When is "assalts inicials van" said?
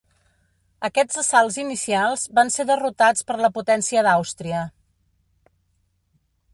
1.21-2.51